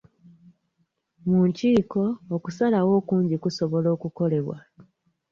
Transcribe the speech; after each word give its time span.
Mu 1.29 1.39
nkiiko, 1.49 2.01
okusalawo 2.35 2.91
okungi 3.01 3.35
kusobola 3.43 3.87
okukolebwa. 3.95 4.57